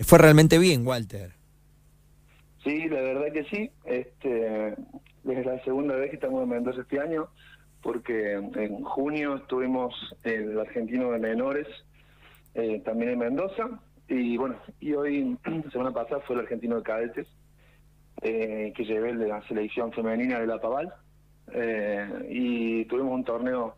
Fue 0.00 0.18
realmente 0.18 0.58
bien, 0.58 0.84
Walter. 0.86 1.32
Sí, 2.64 2.88
la 2.88 3.00
verdad 3.00 3.32
que 3.32 3.44
sí. 3.44 3.70
Este, 3.84 4.68
es 4.68 5.46
la 5.46 5.62
segunda 5.62 5.94
vez 5.94 6.10
que 6.10 6.16
estamos 6.16 6.42
en 6.42 6.48
Mendoza 6.48 6.80
este 6.80 6.98
año, 6.98 7.28
porque 7.80 8.32
en 8.32 8.82
junio 8.82 9.36
estuvimos 9.36 9.94
el 10.24 10.58
argentino 10.58 11.12
de 11.12 11.18
menores, 11.20 11.68
eh, 12.54 12.80
también 12.84 13.12
en 13.12 13.18
Mendoza, 13.20 13.68
y 14.08 14.36
bueno, 14.36 14.56
y 14.80 14.94
hoy, 14.94 15.38
la 15.44 15.62
semana 15.70 15.92
pasada, 15.92 16.22
fue 16.26 16.34
el 16.36 16.42
argentino 16.42 16.76
de 16.76 16.82
cadetes, 16.82 17.28
eh, 18.22 18.72
que 18.74 18.84
llevé 18.84 19.10
el 19.10 19.18
de 19.18 19.28
la 19.28 19.46
selección 19.46 19.92
femenina 19.92 20.40
de 20.40 20.46
la 20.48 20.60
Paval, 20.60 20.92
eh, 21.52 22.26
y 22.30 22.84
tuvimos 22.86 23.12
un 23.12 23.24
torneo 23.24 23.76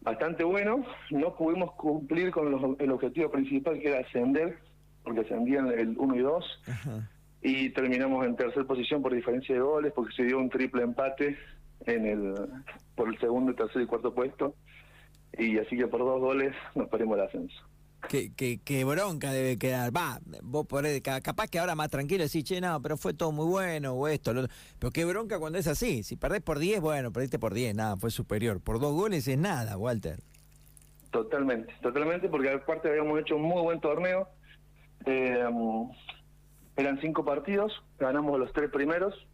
bastante 0.00 0.42
bueno. 0.42 0.84
No 1.10 1.36
pudimos 1.36 1.72
cumplir 1.74 2.32
con 2.32 2.76
el 2.80 2.90
objetivo 2.90 3.30
principal, 3.30 3.78
que 3.78 3.88
era 3.88 4.00
ascender 4.00 4.58
porque 5.08 5.22
ascendían 5.22 5.68
el 5.68 5.96
1 5.96 6.16
y 6.16 6.18
2. 6.18 6.62
Y 7.40 7.70
terminamos 7.70 8.26
en 8.26 8.36
tercera 8.36 8.66
posición 8.66 9.00
por 9.00 9.14
diferencia 9.14 9.54
de 9.54 9.60
goles, 9.60 9.92
porque 9.94 10.14
se 10.14 10.24
dio 10.24 10.38
un 10.38 10.50
triple 10.50 10.82
empate 10.82 11.38
en 11.86 12.06
el 12.06 12.34
por 12.94 13.08
el 13.08 13.18
segundo, 13.18 13.54
tercer 13.54 13.80
y 13.82 13.86
cuarto 13.86 14.12
puesto. 14.12 14.54
Y 15.38 15.56
así 15.58 15.76
que 15.76 15.86
por 15.86 16.00
dos 16.00 16.20
goles 16.20 16.54
nos 16.74 16.88
perdimos 16.88 17.16
el 17.16 17.24
ascenso. 17.24 17.56
Qué, 18.08 18.60
qué, 18.62 18.84
bronca 18.84 19.32
debe 19.32 19.56
quedar. 19.56 19.96
Va, 19.96 20.20
vos 20.42 20.66
por 20.66 20.84
capaz 21.02 21.48
que 21.48 21.58
ahora 21.58 21.74
más 21.74 21.88
tranquilo 21.88 22.24
decís, 22.24 22.44
che, 22.44 22.60
no, 22.60 22.82
pero 22.82 22.96
fue 22.96 23.14
todo 23.14 23.32
muy 23.32 23.46
bueno 23.46 23.94
o 23.94 24.08
esto. 24.08 24.32
Pero 24.78 24.92
qué 24.92 25.04
bronca 25.06 25.38
cuando 25.38 25.58
es 25.58 25.66
así. 25.66 26.02
Si 26.02 26.16
perdés 26.16 26.42
por 26.42 26.58
10, 26.58 26.80
bueno, 26.80 27.12
perdiste 27.12 27.38
por 27.38 27.54
10, 27.54 27.74
nada, 27.74 27.96
fue 27.96 28.10
superior. 28.10 28.60
Por 28.60 28.78
dos 28.78 28.92
goles 28.92 29.26
es 29.26 29.38
nada, 29.38 29.78
Walter. 29.78 30.20
Totalmente, 31.10 31.72
totalmente, 31.80 32.28
porque 32.28 32.50
aparte 32.50 32.88
habíamos 32.88 33.18
hecho 33.20 33.36
un 33.36 33.42
muy 33.42 33.62
buen 33.62 33.80
torneo 33.80 34.28
eh, 35.06 35.44
eran 36.76 37.00
cinco 37.00 37.24
partidos, 37.24 37.72
ganamos 37.98 38.38
los 38.38 38.52
tres 38.52 38.70
primeros, 38.70 39.26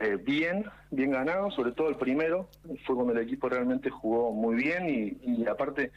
eh, 0.00 0.16
bien, 0.16 0.64
bien 0.90 1.12
ganados, 1.12 1.54
sobre 1.54 1.72
todo 1.72 1.88
el 1.88 1.96
primero, 1.96 2.48
fue 2.84 2.96
cuando 2.96 3.12
el 3.12 3.20
equipo 3.20 3.48
realmente 3.48 3.90
jugó 3.90 4.32
muy 4.32 4.56
bien 4.56 5.18
y, 5.22 5.46
aparte 5.46 5.92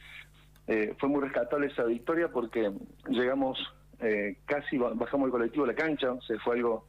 eh, 0.68 0.94
fue 0.98 1.08
muy 1.08 1.20
rescatable 1.22 1.66
esa 1.66 1.84
victoria 1.84 2.28
porque 2.28 2.70
llegamos 3.08 3.58
eh, 4.00 4.38
casi, 4.44 4.78
bajamos 4.78 5.26
el 5.26 5.32
colectivo 5.32 5.64
a 5.64 5.68
la 5.68 5.74
cancha, 5.74 6.12
o 6.12 6.22
sea, 6.22 6.38
fue 6.40 6.56
algo 6.56 6.86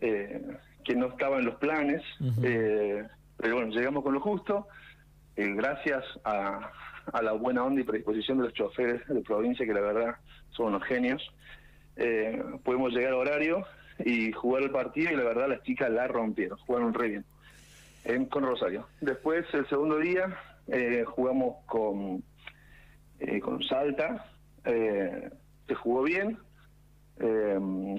que 0.00 0.96
no 0.96 1.08
estaba 1.08 1.38
en 1.38 1.44
los 1.44 1.56
planes, 1.56 2.02
pero 2.40 3.54
bueno, 3.54 3.66
llegamos 3.66 4.02
con 4.02 4.14
lo 4.14 4.20
justo, 4.20 4.66
gracias 5.36 6.02
a, 6.24 6.72
a 7.12 7.22
la 7.22 7.32
buena 7.32 7.64
onda 7.64 7.82
y 7.82 7.84
predisposición 7.84 8.38
de 8.38 8.44
los 8.44 8.54
choferes 8.54 9.06
de 9.06 9.20
provincia, 9.20 9.66
que 9.66 9.74
la 9.74 9.82
verdad 9.82 10.16
son 10.50 10.68
unos 10.68 10.84
genios 10.84 11.22
eh, 12.00 12.42
pudimos 12.64 12.92
llegar 12.92 13.12
a 13.12 13.16
horario 13.16 13.64
y 14.04 14.32
jugar 14.32 14.62
el 14.64 14.70
partido 14.70 15.12
y 15.12 15.16
la 15.16 15.24
verdad 15.24 15.48
las 15.48 15.62
chicas 15.62 15.90
la 15.90 16.08
rompieron, 16.08 16.58
jugaron 16.58 16.94
re 16.94 17.08
bien 17.08 17.24
en, 18.04 18.26
con 18.26 18.44
Rosario. 18.44 18.86
Después 19.00 19.46
el 19.52 19.68
segundo 19.68 19.98
día 19.98 20.36
eh, 20.68 21.04
jugamos 21.06 21.56
con, 21.66 22.22
eh, 23.18 23.40
con 23.40 23.62
Salta, 23.64 24.26
eh, 24.64 25.30
se 25.66 25.74
jugó 25.74 26.02
bien, 26.02 26.38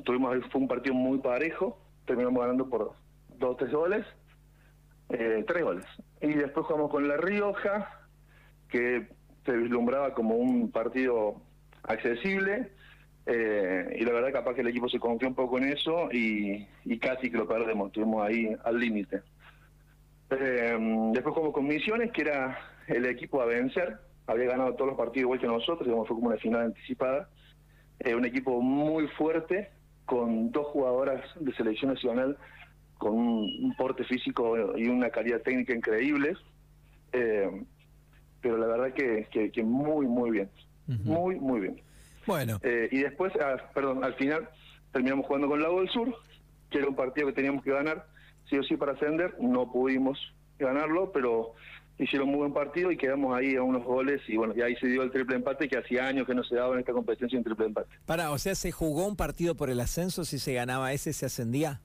tuvimos 0.04 0.36
fue 0.52 0.62
un 0.62 0.68
partido 0.68 0.96
muy 0.96 1.20
parejo, 1.20 1.80
terminamos 2.06 2.42
ganando 2.42 2.68
por 2.68 2.94
dos 3.38 3.56
tres 3.58 3.72
goles, 3.72 4.06
tres 5.08 5.64
goles. 5.64 5.86
Y 6.22 6.34
después 6.34 6.66
jugamos 6.66 6.90
con 6.90 7.08
La 7.08 7.18
Rioja, 7.18 8.08
que 8.68 9.08
se 9.46 9.52
vislumbraba 9.56 10.16
como 10.16 10.36
un 10.36 10.72
partido 10.72 11.40
accesible, 11.84 12.72
eh, 13.26 13.98
y 14.00 14.04
la 14.04 14.14
verdad 14.14 14.32
capaz 14.32 14.56
que 14.56 14.62
el 14.62 14.68
equipo 14.68 14.90
se 14.90 15.00
confió 15.00 15.28
un 15.28 15.36
poco 15.36 15.58
en 15.58 15.66
eso 15.66 16.10
y, 16.12 16.66
casi 17.00 17.30
que 17.30 17.38
lo 17.38 17.48
perdemos, 17.48 17.88
estuvimos 17.88 18.24
ahí 18.24 18.56
al 18.64 18.80
límite. 18.80 19.22
Eh, 20.32 20.78
después 21.14 21.36
como 21.36 21.52
con 21.52 21.68
Misiones, 21.68 22.12
que 22.12 22.22
era 22.22 22.58
el 22.88 23.06
equipo 23.06 23.42
a 23.42 23.46
vencer, 23.46 23.98
había 24.28 24.46
ganado 24.46 24.74
todos 24.76 24.88
los 24.88 24.98
partidos 24.98 25.26
igual 25.26 25.40
que 25.40 25.48
nosotros, 25.48 25.86
digamos, 25.86 26.08
fue 26.08 26.16
como 26.16 26.30
una 26.30 26.38
final 26.38 26.62
anticipada. 26.62 27.30
Eh, 28.00 28.16
un 28.16 28.26
equipo 28.26 28.62
muy 28.62 29.08
fuerte, 29.10 29.70
con 30.06 30.52
dos 30.52 30.68
jugadoras 30.68 31.24
de 31.40 31.54
selección 31.54 31.94
nacional 31.94 32.38
con 32.98 33.14
un, 33.14 33.76
porte 33.78 34.04
físico 34.04 34.78
y 34.78 34.88
una 34.88 35.10
calidad 35.10 35.42
técnica 35.42 35.74
increíbles. 35.74 36.38
pero 37.12 38.58
la 38.58 38.68
verdad 38.68 38.94
que, 38.94 39.28
que, 39.52 39.64
muy, 39.64 40.08
muy 40.08 40.32
bien. 40.32 40.50
Muy, 40.88 41.40
muy 41.40 41.62
bien. 41.62 41.82
Bueno. 42.26 42.60
Eh, 42.64 42.90
y 42.92 43.00
después, 43.00 43.34
ah, 43.42 43.58
perdón, 43.74 44.04
al 44.04 44.14
final 44.16 44.50
terminamos 44.92 45.26
jugando 45.26 45.48
con 45.48 45.62
Lago 45.62 45.80
del 45.80 45.90
Sur, 45.90 46.16
que 46.70 46.80
era 46.80 46.88
un 46.88 46.96
partido 46.96 47.28
que 47.28 47.34
teníamos 47.34 47.64
que 47.64 47.72
ganar, 47.72 48.06
sí 48.50 48.58
o 48.58 48.64
sí 48.64 48.78
para 48.78 48.94
ascender, 48.94 49.36
no 49.40 49.72
pudimos 49.72 50.20
ganarlo, 50.60 51.12
pero 51.12 51.56
hicieron 51.98 52.30
muy 52.30 52.38
buen 52.38 52.54
partido 52.54 52.92
y 52.92 52.98
quedamos 52.98 53.36
ahí 53.38 53.56
a 53.56 53.64
unos 53.64 53.84
goles 53.84 54.22
y 54.28 54.36
bueno, 54.38 54.54
y 54.56 54.62
ahí 54.62 54.76
se 54.78 54.88
dio 54.88 55.04
el 55.04 55.12
triple 55.12 55.36
empate 55.36 55.68
que 55.68 55.78
hacía 55.78 56.08
años 56.08 56.26
que 56.26 56.34
no 56.34 56.44
se 56.44 56.56
daba 56.56 56.74
en 56.74 56.80
esta 56.80 56.94
competencia 56.94 57.38
un 57.38 57.44
triple 57.44 57.68
empate. 57.68 57.90
Para, 58.06 58.32
o 58.32 58.38
sea, 58.38 58.56
¿se 58.56 58.72
jugó 58.72 59.08
un 59.08 59.16
partido 59.16 59.56
por 59.56 59.70
el 59.70 59.80
ascenso? 59.80 60.26
Si 60.26 60.40
se 60.40 60.54
ganaba 60.54 60.94
ese, 60.94 61.14
¿se 61.14 61.26
ascendía? 61.26 61.82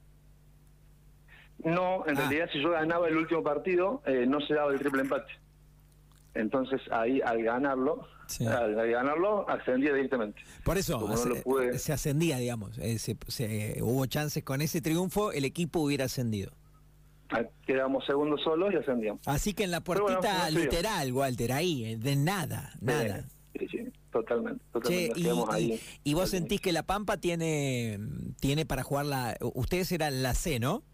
No, 1.64 2.06
en 2.06 2.16
ah. 2.16 2.20
realidad 2.20 2.48
si 2.52 2.60
yo 2.60 2.70
ganaba 2.70 3.08
el 3.08 3.16
último 3.16 3.42
partido, 3.42 4.02
eh, 4.06 4.26
no 4.26 4.40
se 4.40 4.54
daba 4.54 4.72
el 4.72 4.78
triple 4.78 5.02
empate. 5.02 5.32
Entonces 6.36 6.80
ahí 6.90 7.20
al 7.24 7.42
ganarlo, 7.42 8.06
al, 8.46 8.74
ganarlo 8.74 9.48
ascendía 9.48 9.92
directamente. 9.94 10.40
Por 10.64 10.78
eso 10.78 11.06
se, 11.76 11.92
ascendía, 11.92 12.38
digamos. 12.38 12.78
Eh, 12.78 12.98
se, 12.98 13.78
hubo 13.82 14.06
chances 14.06 14.42
con 14.44 14.60
ese 14.60 14.80
triunfo, 14.80 15.32
el 15.32 15.44
equipo 15.44 15.80
hubiera 15.80 16.04
ascendido. 16.04 16.52
Ah, 17.30 17.42
quedamos 17.66 18.04
segundos 18.06 18.40
solos 18.42 18.72
y 18.72 18.76
ascendíamos. 18.76 19.20
Así 19.26 19.52
que 19.52 19.64
en 19.64 19.72
la 19.72 19.80
puertita 19.80 20.48
literal, 20.50 21.12
Walter, 21.12 21.52
ahí, 21.52 21.84
eh, 21.84 21.96
de 21.96 22.14
nada, 22.14 22.72
nada. 22.80 23.24
Sí, 23.58 23.66
sí, 23.68 23.78
totalmente. 24.12 24.62
y, 26.04 26.14
vos 26.14 26.30
sentís 26.30 26.60
que 26.60 26.72
La 26.72 26.84
Pampa 26.84 27.16
tiene, 27.16 27.98
tiene 28.38 28.66
para 28.66 28.82
jugar 28.82 29.06
la... 29.06 29.36
Ustedes 29.54 29.90
eran 29.92 30.22
la 30.22 30.34
C, 30.34 30.60
¿no? 30.60 30.84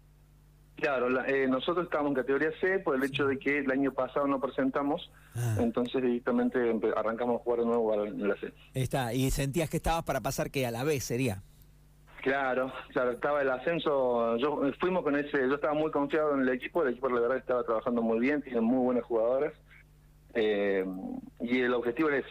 Claro, 0.83 1.07
eh, 1.23 1.47
nosotros 1.47 1.85
estábamos 1.85 2.09
en 2.09 2.15
categoría 2.15 2.51
C 2.59 2.77
por 2.79 2.97
el 2.97 3.03
hecho 3.05 3.25
de 3.25 3.39
que 3.39 3.59
el 3.59 3.71
año 3.71 3.93
pasado 3.93 4.27
no 4.27 4.41
presentamos, 4.41 5.09
ah. 5.33 5.55
entonces 5.59 6.01
directamente 6.01 6.59
arrancamos 6.93 7.39
a 7.39 7.43
jugar 7.45 7.59
de 7.61 7.65
nuevo 7.67 8.03
en 8.03 8.27
la 8.27 8.35
C. 8.35 8.51
Está, 8.73 9.13
y 9.13 9.31
sentías 9.31 9.69
que 9.69 9.77
estabas 9.77 10.03
para 10.03 10.19
pasar 10.19 10.51
que 10.51 10.67
a 10.67 10.71
la 10.71 10.83
B 10.83 10.99
sería. 10.99 11.41
Claro, 12.21 12.73
claro, 12.91 13.11
estaba 13.11 13.41
el 13.41 13.49
ascenso, 13.51 14.35
yo 14.35 14.67
eh, 14.67 14.73
fuimos 14.77 15.03
con 15.03 15.15
ese, 15.15 15.47
yo 15.47 15.55
estaba 15.55 15.73
muy 15.73 15.89
confiado 15.89 16.35
en 16.35 16.41
el 16.41 16.49
equipo, 16.49 16.83
el 16.83 16.89
equipo 16.89 17.07
la 17.07 17.21
verdad 17.21 17.37
estaba 17.37 17.63
trabajando 17.63 18.01
muy 18.01 18.19
bien, 18.19 18.41
tienen 18.41 18.65
muy 18.65 18.83
buenas 18.83 19.05
jugadoras, 19.05 19.53
eh, 20.33 20.85
y 21.39 21.61
el 21.61 21.73
objetivo 21.75 22.09
es, 22.09 22.25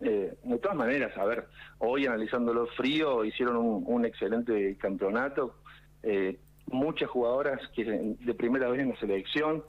de 0.00 0.58
todas 0.62 0.78
maneras, 0.78 1.14
a 1.18 1.26
ver, 1.26 1.46
hoy 1.76 2.06
analizándolo 2.06 2.68
frío, 2.68 3.22
hicieron 3.22 3.58
un, 3.58 3.84
un 3.86 4.06
excelente 4.06 4.78
campeonato, 4.78 5.56
eh, 6.02 6.38
muchas 6.72 7.08
jugadoras 7.10 7.60
que 7.74 7.84
de 7.84 8.34
primera 8.34 8.68
vez 8.68 8.80
en 8.80 8.90
la 8.90 8.96
selección. 8.96 9.62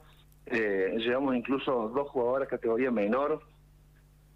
Eh, 0.46 0.94
llevamos 0.98 1.36
incluso 1.36 1.88
dos 1.94 2.08
jugadoras 2.10 2.48
categoría 2.48 2.90
menor 2.90 3.40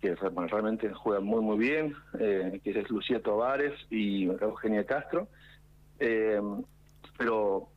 que 0.00 0.14
realmente 0.14 0.92
juegan 0.94 1.24
muy 1.24 1.42
muy 1.42 1.58
bien, 1.58 1.94
eh, 2.18 2.60
que 2.62 2.70
es 2.70 2.88
Lucía 2.88 3.20
Tovares 3.20 3.74
y 3.90 4.24
Eugenia 4.24 4.84
Castro. 4.84 5.28
Eh, 5.98 6.40
pero 7.16 7.68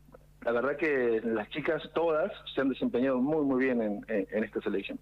la 0.44 0.52
verdad 0.52 0.78
que 0.78 1.20
las 1.24 1.50
chicas 1.50 1.82
todas 1.94 2.32
se 2.54 2.62
han 2.62 2.70
desempeñado 2.70 3.20
muy 3.20 3.44
muy 3.44 3.66
bien 3.66 3.82
en, 3.82 4.06
en 4.08 4.44
esta 4.44 4.62
selección. 4.62 5.00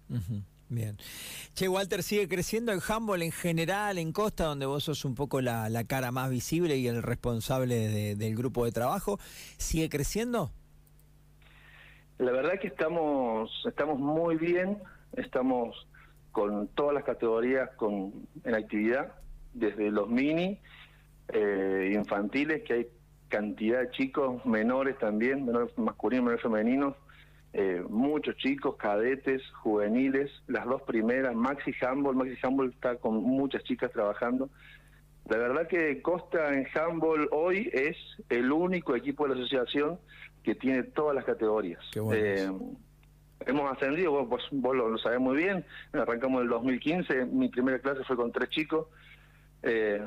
Bien. 0.70 0.96
Che, 1.54 1.66
Walter, 1.66 2.04
¿sigue 2.04 2.28
creciendo 2.28 2.70
el 2.70 2.80
handball 2.86 3.22
en 3.22 3.32
general 3.32 3.98
en 3.98 4.12
Costa, 4.12 4.44
donde 4.44 4.66
vos 4.66 4.84
sos 4.84 5.04
un 5.04 5.16
poco 5.16 5.40
la, 5.40 5.68
cara 5.88 6.12
más 6.12 6.30
visible 6.30 6.76
y 6.76 6.86
el 6.86 7.02
responsable 7.02 8.14
del 8.14 8.36
grupo 8.36 8.64
de 8.64 8.70
trabajo? 8.70 9.18
¿Sigue 9.58 9.88
creciendo? 9.88 10.52
La 12.18 12.30
verdad 12.30 12.60
que 12.60 12.68
estamos, 12.68 13.50
estamos 13.66 13.98
muy 13.98 14.36
bien, 14.36 14.78
estamos 15.16 15.88
con 16.30 16.68
todas 16.68 16.94
las 16.94 17.02
categorías 17.02 17.70
con, 17.76 18.12
en 18.44 18.54
actividad, 18.54 19.14
desde 19.52 19.90
los 19.90 20.08
mini, 20.08 20.60
eh, 21.32 21.92
infantiles, 21.96 22.62
que 22.62 22.72
hay 22.72 22.86
cantidad 23.28 23.80
de 23.80 23.90
chicos, 23.90 24.44
menores 24.46 24.96
también, 24.98 25.44
menores 25.44 25.76
masculinos, 25.76 26.26
menores 26.26 26.42
femeninos, 26.42 26.94
eh, 27.52 27.82
muchos 27.88 28.36
chicos, 28.36 28.76
cadetes, 28.76 29.42
juveniles, 29.62 30.30
las 30.46 30.66
dos 30.66 30.82
primeras, 30.82 31.34
Maxi 31.34 31.72
Handball, 31.80 32.14
Maxi 32.14 32.36
Handball 32.42 32.70
está 32.70 32.96
con 32.96 33.16
muchas 33.16 33.64
chicas 33.64 33.90
trabajando. 33.90 34.48
La 35.28 35.36
verdad 35.36 35.68
que 35.68 36.00
Costa 36.00 36.54
en 36.54 36.66
Handball 36.74 37.28
hoy 37.32 37.68
es 37.72 37.96
el 38.28 38.52
único 38.52 38.94
equipo 38.94 39.24
de 39.26 39.34
la 39.34 39.40
asociación 39.40 39.98
que 40.42 40.54
tiene 40.54 40.84
todas 40.84 41.14
las 41.14 41.24
categorías. 41.24 41.80
Eh, 42.12 42.50
hemos 43.46 43.72
ascendido, 43.72 44.12
vos, 44.12 44.48
vos, 44.50 44.76
lo, 44.76 44.96
sabés 44.98 45.20
muy 45.20 45.36
bien, 45.36 45.64
arrancamos 45.92 46.38
en 46.38 46.44
el 46.44 46.50
2015, 46.50 47.26
mi 47.26 47.48
primera 47.48 47.78
clase 47.78 48.04
fue 48.04 48.16
con 48.16 48.32
tres 48.32 48.48
chicos, 48.50 48.86
eh, 49.62 50.04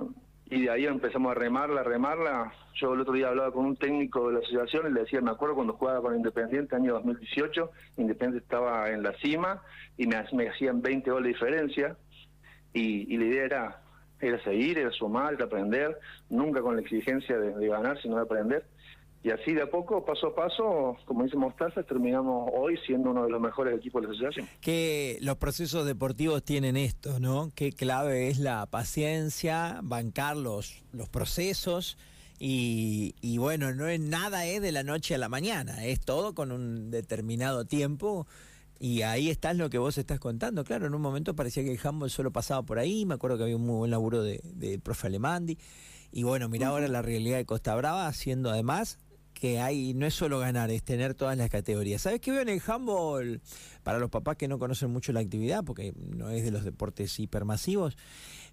y 0.49 0.63
de 0.63 0.69
ahí 0.69 0.85
empezamos 0.85 1.31
a 1.31 1.35
remarla, 1.35 1.81
a 1.81 1.83
remarla. 1.83 2.53
Yo 2.75 2.93
el 2.93 3.01
otro 3.01 3.13
día 3.13 3.29
hablaba 3.29 3.51
con 3.51 3.65
un 3.65 3.75
técnico 3.75 4.27
de 4.27 4.33
la 4.33 4.39
asociación 4.39 4.89
y 4.89 4.93
le 4.93 5.01
decía, 5.01 5.21
me 5.21 5.31
acuerdo 5.31 5.55
cuando 5.55 5.73
jugaba 5.73 6.01
con 6.01 6.15
Independiente, 6.15 6.75
año 6.75 6.93
2018, 6.93 7.71
Independiente 7.97 8.43
estaba 8.43 8.89
en 8.89 9.03
la 9.03 9.13
cima 9.19 9.61
y 9.97 10.07
me, 10.07 10.17
hacían 10.17 10.81
20 10.81 11.11
goles 11.11 11.23
de 11.23 11.29
diferencia 11.29 11.97
y, 12.73 13.17
la 13.17 13.25
idea 13.25 13.45
era, 13.45 13.81
era 14.19 14.43
seguir, 14.43 14.79
era 14.79 14.91
sumar, 14.91 15.35
era 15.35 15.45
aprender, 15.45 15.97
nunca 16.29 16.61
con 16.61 16.75
la 16.75 16.81
exigencia 16.81 17.37
de 17.37 17.67
ganar, 17.67 18.01
sino 18.01 18.15
de 18.17 18.23
aprender. 18.23 18.65
Y 19.23 19.31
así 19.31 19.53
de 19.53 19.61
a 19.61 19.71
poco, 19.71 20.03
paso 20.03 20.27
a 20.27 20.35
paso, 20.35 20.97
como 21.05 21.23
dice 21.23 21.37
Mostaza, 21.37 21.81
terminamos 21.83 22.51
hoy 22.53 22.77
siendo 22.85 23.11
uno 23.11 23.23
de 23.23 23.29
los 23.29 23.39
mejores 23.39 23.77
equipos 23.77 24.01
de 24.01 24.09
la 24.09 24.13
asociación. 24.13 24.49
Que 24.59 25.17
los 25.21 25.37
procesos 25.37 25.85
deportivos 25.85 26.43
tienen 26.43 26.75
esto, 26.75 27.21
¿no? 27.21 27.49
Qué 27.55 27.71
clave 27.71 28.27
es 28.27 28.37
la 28.37 28.65
paciencia, 28.65 29.79
bancar 29.81 30.35
los, 30.35 30.83
los 30.91 31.07
procesos. 31.07 31.97
Y, 32.37 33.15
y, 33.21 33.37
bueno, 33.37 33.73
no 33.73 33.87
es 33.87 34.01
nada 34.01 34.45
es 34.45 34.61
de 34.61 34.73
la 34.73 34.83
noche 34.83 35.15
a 35.15 35.17
la 35.17 35.29
mañana, 35.29 35.85
es 35.85 36.01
todo 36.01 36.35
con 36.35 36.51
un 36.51 36.91
determinado 36.91 37.63
tiempo. 37.63 38.27
Y 38.77 39.03
ahí 39.03 39.29
está 39.29 39.53
lo 39.53 39.69
que 39.69 39.77
vos 39.77 39.97
estás 39.97 40.19
contando. 40.19 40.65
Claro, 40.65 40.87
en 40.87 40.95
un 40.95 41.01
momento 41.01 41.33
parecía 41.33 41.63
que 41.63 41.71
el 41.71 41.79
handball 41.81 42.09
solo 42.09 42.31
pasaba 42.31 42.63
por 42.63 42.77
ahí. 42.77 43.05
Me 43.05 43.13
acuerdo 43.13 43.37
que 43.37 43.43
había 43.43 43.55
un 43.55 43.65
muy 43.65 43.77
buen 43.77 43.91
laburo 43.91 44.21
de, 44.21 44.41
de 44.43 44.79
profe 44.79 45.07
Alemandi. 45.07 45.57
Y 46.11 46.23
bueno, 46.23 46.49
mira 46.49 46.67
ahora 46.67 46.89
la 46.89 47.01
realidad 47.01 47.37
de 47.37 47.45
Costa 47.45 47.73
Brava, 47.75 48.07
haciendo 48.07 48.51
además 48.51 48.99
que 49.43 49.59
hay, 49.59 49.93
no 49.93 50.05
es 50.05 50.13
solo 50.13 50.39
ganar, 50.39 50.71
es 50.71 50.83
tener 50.83 51.15
todas 51.15 51.37
las 51.37 51.49
categorías. 51.49 52.01
¿Sabes 52.01 52.21
qué 52.21 52.31
veo 52.31 52.43
en 52.43 52.47
el 52.47 52.61
handball? 52.65 53.41
Para 53.83 53.99
los 53.99 54.09
papás 54.09 54.37
que 54.37 54.47
no 54.47 54.57
conocen 54.57 54.89
mucho 54.89 55.11
la 55.11 55.19
actividad, 55.19 55.65
porque 55.65 55.93
no 55.97 56.29
es 56.29 56.45
de 56.45 56.51
los 56.51 56.63
deportes 56.63 57.19
hipermasivos, 57.19 57.97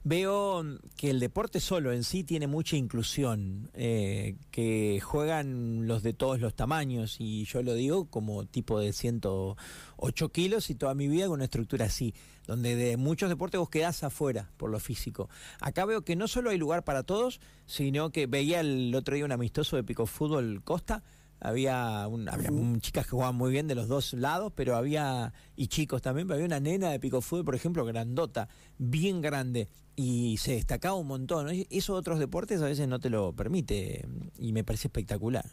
veo 0.04 0.64
que 0.96 1.10
el 1.10 1.20
deporte 1.20 1.60
solo 1.60 1.92
en 1.92 2.04
sí 2.04 2.24
tiene 2.24 2.46
mucha 2.46 2.76
inclusión, 2.76 3.70
eh, 3.74 4.36
que 4.50 5.00
juegan 5.02 5.86
los 5.86 6.02
de 6.02 6.12
todos 6.12 6.40
los 6.40 6.54
tamaños, 6.54 7.16
y 7.18 7.44
yo 7.44 7.62
lo 7.62 7.74
digo 7.74 8.06
como 8.06 8.44
tipo 8.46 8.78
de 8.78 8.92
108 8.92 10.28
kilos 10.30 10.70
y 10.70 10.74
toda 10.74 10.94
mi 10.94 11.08
vida 11.08 11.26
con 11.26 11.34
una 11.34 11.44
estructura 11.44 11.86
así 11.86 12.14
donde 12.50 12.74
de 12.74 12.96
muchos 12.96 13.28
deportes 13.28 13.60
vos 13.60 13.70
quedás 13.70 14.02
afuera 14.02 14.50
por 14.56 14.70
lo 14.70 14.80
físico. 14.80 15.28
Acá 15.60 15.84
veo 15.84 16.02
que 16.02 16.16
no 16.16 16.26
solo 16.26 16.50
hay 16.50 16.58
lugar 16.58 16.82
para 16.82 17.04
todos, 17.04 17.40
sino 17.66 18.10
que 18.10 18.26
veía 18.26 18.58
el 18.58 18.92
otro 18.92 19.14
día 19.14 19.24
un 19.24 19.30
amistoso 19.30 19.76
de 19.76 19.84
pico 19.84 20.04
fútbol 20.04 20.60
Costa, 20.64 21.04
había, 21.40 22.06
un, 22.08 22.28
había 22.28 22.50
chicas 22.80 23.04
que 23.04 23.10
jugaban 23.10 23.34
muy 23.34 23.50
bien 23.50 23.66
de 23.66 23.74
los 23.74 23.88
dos 23.88 24.12
lados, 24.12 24.52
pero 24.54 24.76
había, 24.76 25.32
y 25.56 25.68
chicos 25.68 26.02
también, 26.02 26.26
pero 26.26 26.36
había 26.36 26.46
una 26.46 26.60
nena 26.60 26.90
de 26.90 27.00
pico 27.00 27.20
fútbol, 27.20 27.44
por 27.44 27.54
ejemplo, 27.54 27.84
grandota, 27.84 28.48
bien 28.78 29.20
grande, 29.20 29.68
y 29.96 30.36
se 30.36 30.52
destacaba 30.52 30.94
un 30.94 31.06
montón. 31.06 31.48
Eso 31.70 31.94
otros 31.94 32.18
deportes 32.18 32.62
a 32.62 32.66
veces 32.66 32.88
no 32.88 33.00
te 33.00 33.10
lo 33.10 33.32
permite, 33.32 34.06
y 34.38 34.52
me 34.52 34.64
parece 34.64 34.88
espectacular. 34.88 35.46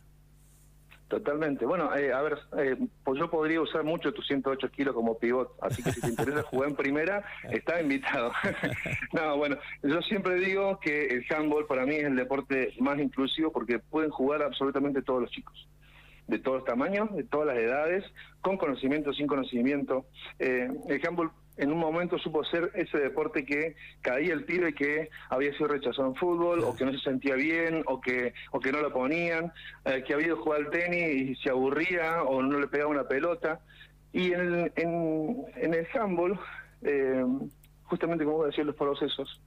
Totalmente. 1.07 1.65
Bueno, 1.65 1.95
eh, 1.95 2.11
a 2.11 2.21
ver, 2.21 2.37
eh, 2.57 2.75
pues 3.03 3.17
yo 3.17 3.29
podría 3.29 3.61
usar 3.61 3.83
mucho 3.85 4.13
tus 4.13 4.27
108 4.27 4.69
kilos 4.71 4.93
como 4.93 5.17
pivot, 5.17 5.55
así 5.61 5.81
que 5.81 5.93
si 5.93 6.01
te 6.01 6.09
interesa 6.09 6.41
jugar 6.49 6.69
en 6.69 6.75
primera, 6.75 7.23
está 7.49 7.81
invitado. 7.81 8.33
no, 9.13 9.37
bueno, 9.37 9.57
yo 9.83 10.01
siempre 10.01 10.35
digo 10.35 10.79
que 10.81 11.05
el 11.05 11.25
handball 11.29 11.65
para 11.65 11.85
mí 11.85 11.95
es 11.95 12.03
el 12.03 12.17
deporte 12.17 12.73
más 12.79 12.99
inclusivo 12.99 13.53
porque 13.53 13.79
pueden 13.79 14.11
jugar 14.11 14.43
absolutamente 14.43 15.01
todos 15.01 15.21
los 15.21 15.31
chicos, 15.31 15.69
de 16.27 16.39
todos 16.39 16.65
tamaños, 16.65 17.13
de 17.15 17.23
todas 17.23 17.47
las 17.47 17.57
edades, 17.57 18.03
con 18.41 18.57
conocimiento, 18.57 19.13
sin 19.13 19.27
conocimiento. 19.27 20.05
Eh, 20.39 20.67
el 20.87 21.05
handball 21.05 21.31
en 21.57 21.71
un 21.71 21.79
momento 21.79 22.17
supo 22.19 22.43
ser 22.43 22.71
ese 22.75 22.97
deporte 22.99 23.43
que 23.43 23.75
caía 24.01 24.33
el 24.33 24.45
pibe 24.45 24.73
que 24.73 25.09
había 25.29 25.51
sido 25.53 25.69
rechazado 25.69 26.09
en 26.09 26.15
fútbol 26.15 26.63
o 26.63 26.75
que 26.75 26.85
no 26.85 26.91
se 26.91 26.99
sentía 26.99 27.35
bien 27.35 27.83
o 27.87 27.99
que 27.99 28.33
o 28.51 28.59
que 28.59 28.71
no 28.71 28.79
lo 28.81 28.93
ponían, 28.93 29.51
eh, 29.85 30.03
que 30.05 30.13
había 30.13 30.27
ido 30.27 30.37
a 30.37 30.41
jugar 30.41 30.61
al 30.61 30.69
tenis 30.69 31.31
y 31.31 31.35
se 31.35 31.49
aburría 31.49 32.21
o 32.23 32.41
no 32.41 32.59
le 32.59 32.67
pegaba 32.67 32.91
una 32.91 33.07
pelota. 33.07 33.59
Y 34.13 34.33
en 34.33 34.39
el, 34.39 34.71
en, 34.75 35.73
el 35.73 35.87
handball, 35.93 36.39
eh, 36.81 37.25
justamente 37.83 38.23
como 38.23 38.45
decía, 38.45 38.63
los 38.63 38.75
procesos 38.75 39.41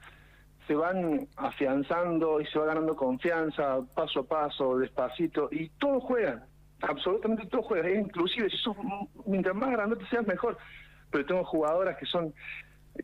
se 0.67 0.75
van 0.75 1.27
afianzando 1.37 2.41
y 2.41 2.47
se 2.47 2.59
va 2.59 2.67
ganando 2.67 2.95
confianza 2.95 3.81
paso 3.95 4.21
a 4.21 4.23
paso, 4.25 4.79
despacito, 4.79 5.49
y 5.51 5.69
todos 5.71 6.05
juegan, 6.05 6.45
absolutamente 6.83 7.47
todos 7.47 7.67
juegan, 7.67 8.01
inclusive 8.01 8.51
si 8.51 8.57
sos, 8.57 8.77
mientras 9.27 9.55
más 9.55 9.71
grande 9.71 9.97
seas 10.11 10.27
mejor 10.27 10.57
pero 11.11 11.27
tengo 11.27 11.45
jugadoras 11.45 11.97
que 11.99 12.07
son 12.07 12.33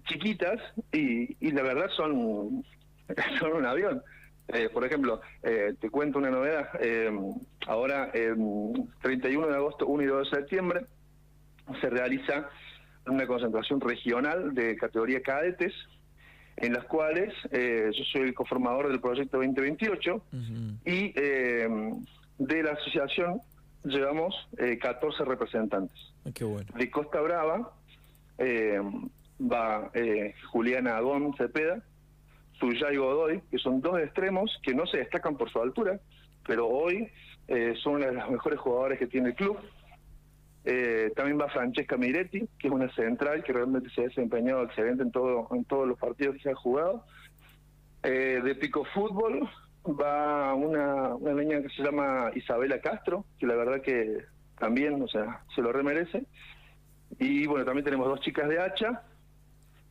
chiquitas 0.08 0.60
y, 0.92 1.36
y 1.46 1.50
la 1.52 1.62
verdad 1.62 1.88
son, 1.96 2.64
son 3.38 3.52
un 3.52 3.66
avión. 3.66 4.02
Eh, 4.48 4.68
por 4.72 4.84
ejemplo, 4.84 5.20
eh, 5.42 5.74
te 5.80 5.90
cuento 5.90 6.18
una 6.18 6.30
novedad. 6.30 6.68
Eh, 6.80 7.10
ahora, 7.66 8.12
31 9.02 9.48
de 9.48 9.54
agosto, 9.56 9.86
1 9.86 10.02
y 10.02 10.06
2 10.06 10.30
de 10.30 10.36
septiembre, 10.36 10.86
se 11.80 11.90
realiza 11.90 12.48
una 13.06 13.26
concentración 13.26 13.80
regional 13.80 14.54
de 14.54 14.76
categoría 14.76 15.20
cadetes, 15.20 15.74
en 16.56 16.72
las 16.72 16.84
cuales 16.84 17.34
yo 17.52 18.04
soy 18.12 18.22
el 18.22 18.34
conformador 18.34 18.88
del 18.88 19.00
proyecto 19.00 19.36
2028 19.36 20.22
y 20.84 21.12
de 21.12 22.62
la 22.62 22.72
asociación 22.72 23.40
llevamos 23.86 24.34
14 24.80 25.24
representantes. 25.24 25.98
Qué 26.34 26.44
bueno. 26.44 26.68
De 26.76 26.90
Costa 26.90 27.20
Brava 27.20 27.72
eh, 28.38 28.80
va 29.40 29.90
eh, 29.94 30.34
Juliana 30.50 30.96
Agón 30.96 31.34
Cepeda, 31.36 31.82
Suyay 32.58 32.96
Godoy, 32.96 33.42
que 33.50 33.58
son 33.58 33.80
dos 33.80 33.98
extremos 34.00 34.58
que 34.62 34.74
no 34.74 34.86
se 34.86 34.98
destacan 34.98 35.36
por 35.36 35.50
su 35.50 35.60
altura, 35.60 36.00
pero 36.46 36.66
hoy 36.66 37.08
eh, 37.48 37.74
son 37.82 37.96
una 37.96 38.06
de 38.06 38.14
las 38.14 38.30
mejores 38.30 38.58
jugadoras 38.58 38.98
que 38.98 39.06
tiene 39.06 39.30
el 39.30 39.34
club. 39.34 39.58
Eh, 40.64 41.12
también 41.14 41.38
va 41.38 41.48
Francesca 41.48 41.96
Miretti, 41.96 42.48
que 42.58 42.66
es 42.66 42.72
una 42.72 42.92
central 42.94 43.44
que 43.44 43.52
realmente 43.52 43.88
se 43.90 44.00
ha 44.00 44.04
desempeñado 44.04 44.64
excelente 44.64 45.02
en, 45.02 45.12
todo, 45.12 45.46
en 45.52 45.64
todos 45.64 45.86
los 45.86 45.98
partidos 45.98 46.36
que 46.36 46.42
se 46.42 46.50
ha 46.50 46.54
jugado. 46.54 47.04
de 48.02 48.56
pico 48.60 48.84
fútbol 48.94 49.48
va 49.94 50.54
una, 50.54 51.14
una 51.14 51.34
niña 51.34 51.62
que 51.62 51.68
se 51.70 51.82
llama 51.82 52.30
Isabela 52.34 52.80
Castro, 52.80 53.24
que 53.38 53.46
la 53.46 53.54
verdad 53.54 53.80
que 53.80 54.24
también, 54.58 55.02
o 55.02 55.08
sea, 55.08 55.44
se 55.54 55.62
lo 55.62 55.72
remerece. 55.72 56.26
Y 57.18 57.46
bueno, 57.46 57.64
también 57.64 57.84
tenemos 57.84 58.08
dos 58.08 58.20
chicas 58.20 58.48
de 58.48 58.60
hacha 58.60 59.02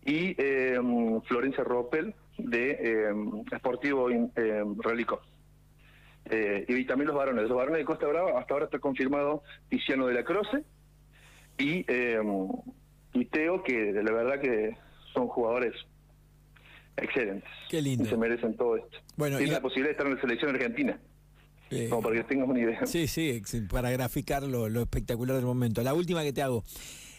y 0.03 0.35
eh, 0.37 0.79
Florencia 1.27 1.63
Ropel 1.63 2.13
de 2.37 2.71
eh, 2.71 3.57
Sportivo 3.57 4.09
Relico. 4.79 5.21
Eh, 6.25 6.65
y 6.67 6.85
también 6.85 7.07
los 7.07 7.17
varones. 7.17 7.47
Los 7.47 7.57
varones 7.57 7.79
de 7.79 7.85
Costa 7.85 8.07
Brava, 8.07 8.39
hasta 8.39 8.53
ahora 8.53 8.65
está 8.65 8.79
confirmado 8.79 9.43
Tiziano 9.69 10.07
de 10.07 10.13
la 10.13 10.23
Croce 10.23 10.63
y, 11.57 11.85
y 13.13 13.25
Teo, 13.25 13.63
que 13.63 13.93
la 13.93 14.11
verdad 14.11 14.39
que 14.41 14.75
son 15.13 15.27
jugadores 15.27 15.73
excelentes. 16.97 17.49
Qué 17.69 17.81
lindo. 17.81 18.05
Y 18.05 18.07
se 18.07 18.17
merecen 18.17 18.55
todo 18.55 18.77
esto. 18.77 18.97
Bueno, 19.15 19.37
Tienen 19.37 19.53
la 19.55 19.61
posibilidad 19.61 19.89
de 19.89 19.91
estar 19.91 20.07
en 20.07 20.15
la 20.15 20.21
selección 20.21 20.55
argentina. 20.55 20.99
Como 21.89 22.01
para 22.01 22.15
que 22.15 22.23
tengas 22.23 22.47
una 22.47 22.59
idea. 22.59 22.85
Sí, 22.85 23.07
sí, 23.07 23.41
para 23.69 23.89
graficar 23.91 24.43
lo, 24.43 24.69
lo 24.69 24.81
espectacular 24.81 25.35
del 25.35 25.45
momento. 25.45 25.81
La 25.81 25.93
última 25.93 26.23
que 26.23 26.31
te 26.31 26.41
hago. 26.41 26.63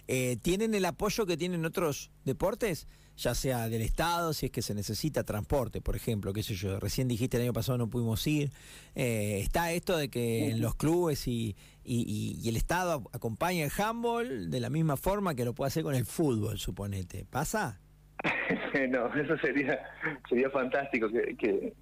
Eh, 0.09 0.37
¿Tienen 0.41 0.75
el 0.75 0.85
apoyo 0.85 1.27
que 1.27 1.37
tienen 1.37 1.65
otros 1.65 2.11
deportes? 2.25 2.87
Ya 3.17 3.35
sea 3.35 3.69
del 3.69 3.81
Estado, 3.81 4.35
si 4.35 4.47
es 4.47 4.53
que 4.53 4.61
se 4.61 4.75
necesita 4.75 5.25
transporte, 5.25 5.81
por 5.81 5.97
ejemplo, 5.97 6.35
qué 6.35 6.43
sé 6.43 6.55
yo. 6.55 6.79
Recién 6.79 7.09
dijiste 7.09 7.39
el 7.39 7.45
año 7.45 7.53
pasado 7.55 7.79
no 7.79 7.89
pudimos 7.89 8.25
ir. 8.27 8.53
Eh, 8.95 9.41
está 9.43 9.73
esto 9.73 9.97
de 9.97 10.11
que 10.11 10.55
los 10.57 10.75
clubes 10.75 11.27
y, 11.27 11.57
y, 11.83 12.47
el 12.47 12.57
Estado 12.57 13.03
acompaña 13.13 13.65
el 13.65 13.73
handball 13.77 14.51
de 14.51 14.61
la 14.61 14.69
misma 14.69 14.99
forma 14.99 15.35
que 15.35 15.47
lo 15.47 15.55
puede 15.55 15.69
hacer 15.69 15.83
con 15.83 15.95
el 15.95 16.05
fútbol, 16.05 16.59
suponete. 16.59 17.25
¿Pasa? 17.25 17.81
no, 18.91 19.15
eso 19.15 19.37
sería 19.39 19.79
sería 20.29 20.51
fantástico 20.51 21.09
que, 21.09 21.37
que, 21.37 21.73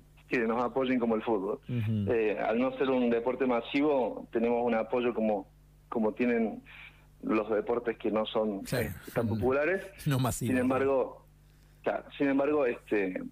nos 0.46 0.64
apoyen 0.64 0.98
como 0.98 1.14
el 1.14 1.22
fútbol. 1.22 1.60
Eh, 1.68 2.36
al 2.44 2.58
no 2.58 2.76
ser 2.76 2.90
un 2.90 3.08
deporte 3.08 3.46
masivo, 3.46 4.26
tenemos 4.32 4.64
un 4.64 4.74
apoyo 4.74 5.14
como, 5.14 5.46
como 5.88 6.12
tienen 6.12 6.60
los 7.22 7.48
deportes 7.50 7.96
que 7.98 8.10
no 8.10 8.26
son 8.26 8.62
eh, 8.72 8.92
tan 9.14 9.28
populares. 9.28 9.86
No 10.06 10.18
Sin 10.32 10.58
embargo, 10.58 11.24
sin 12.18 12.28
embargo, 12.28 12.66
este 12.66 13.22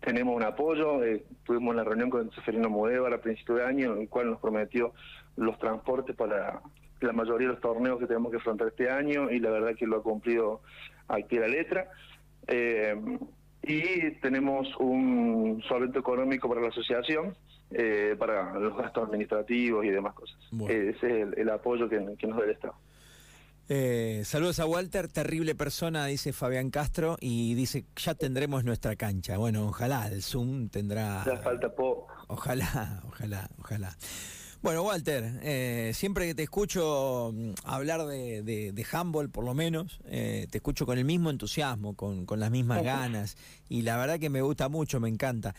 tenemos 0.00 0.36
un 0.36 0.42
apoyo. 0.42 1.02
Eh, 1.04 1.24
tuvimos 1.44 1.74
la 1.74 1.84
reunión 1.84 2.10
con 2.10 2.30
Seferino 2.32 2.68
Mudevar 2.68 3.12
a 3.14 3.20
principio 3.20 3.56
de 3.56 3.64
año, 3.64 3.94
en 3.94 4.02
el 4.02 4.08
cual 4.08 4.30
nos 4.30 4.40
prometió 4.40 4.92
los 5.36 5.58
transportes 5.58 6.14
para 6.16 6.60
la 7.00 7.12
mayoría 7.12 7.48
de 7.48 7.54
los 7.54 7.62
torneos 7.62 7.98
que 7.98 8.06
tenemos 8.06 8.30
que 8.30 8.38
afrontar 8.38 8.68
este 8.68 8.90
año 8.90 9.30
y 9.30 9.40
la 9.40 9.50
verdad 9.50 9.74
que 9.76 9.86
lo 9.86 9.98
ha 9.98 10.02
cumplido 10.02 10.62
a 11.08 11.16
pie 11.16 11.40
la 11.40 11.48
letra. 11.48 11.90
Eh, 12.46 12.94
y 13.62 14.10
tenemos 14.20 14.68
un 14.78 15.62
solvento 15.68 16.00
económico 16.00 16.48
para 16.48 16.60
la 16.60 16.68
asociación, 16.68 17.36
para 18.18 18.52
los 18.58 18.76
gastos 18.76 19.08
administrativos 19.08 19.84
y 19.84 19.88
demás 19.88 20.14
cosas. 20.14 20.36
Ese 20.68 21.22
es 21.22 21.28
el, 21.36 21.48
apoyo 21.48 21.88
que, 21.88 22.16
que 22.18 22.26
nos 22.26 22.38
da 22.38 22.44
el 22.44 22.50
Estado. 22.50 22.74
Eh, 23.68 24.22
saludos 24.24 24.58
a 24.60 24.66
Walter, 24.66 25.08
terrible 25.08 25.54
persona, 25.54 26.04
dice 26.06 26.32
Fabián 26.32 26.70
Castro, 26.70 27.16
y 27.20 27.54
dice, 27.54 27.86
ya 27.96 28.14
tendremos 28.14 28.64
nuestra 28.64 28.96
cancha. 28.96 29.38
Bueno, 29.38 29.66
ojalá, 29.68 30.08
el 30.08 30.22
Zoom 30.22 30.68
tendrá... 30.68 31.22
Ya 31.24 31.36
falta 31.38 31.74
poco. 31.74 32.08
Ojalá, 32.28 33.02
ojalá, 33.06 33.48
ojalá. 33.58 33.96
Bueno, 34.62 34.84
Walter, 34.84 35.40
eh, 35.42 35.90
siempre 35.92 36.28
que 36.28 36.36
te 36.36 36.44
escucho 36.44 37.32
mm, 37.34 37.50
hablar 37.64 38.06
de, 38.06 38.42
de, 38.44 38.86
handball, 38.92 39.28
por 39.28 39.44
lo 39.44 39.54
menos, 39.54 39.98
eh, 40.04 40.46
te 40.50 40.58
escucho 40.58 40.86
con 40.86 40.98
el 40.98 41.04
mismo 41.04 41.30
entusiasmo, 41.30 41.96
con, 41.96 42.26
con 42.26 42.38
las 42.38 42.52
mismas 42.52 42.84
ganas, 42.84 43.36
y 43.68 43.82
la 43.82 43.96
verdad 43.96 44.20
que 44.20 44.30
me 44.30 44.40
gusta 44.40 44.68
mucho, 44.68 45.00
me 45.00 45.08
encanta. 45.08 45.56